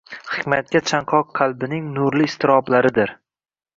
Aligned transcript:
hikmatga 0.35 0.79
chanqoq 0.91 1.29
qalbining 1.41 1.93
nurli 1.99 2.31
iztiroblaridir. 2.31 3.15